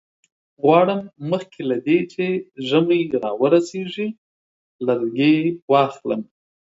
غواړم 0.63 1.01
مخکې 1.31 1.61
له 1.69 1.77
دې 1.85 1.99
چې 2.13 2.25
ژمی 2.67 3.01
را 3.21 3.31
ورسیږي 3.41 4.07
لرګي 4.87 5.37
واخلم. 5.71 6.21